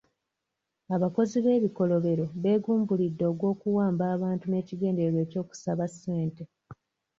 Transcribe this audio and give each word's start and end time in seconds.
Abakozi 0.95 1.37
b'ebikolobero 1.45 2.25
beegumbulidde 2.43 3.23
ogw'okuwamba 3.31 4.03
abantu 4.15 4.45
n'ekigendererwa 4.47 5.19
eky'okusaba 5.25 5.85
ssente. 5.93 6.43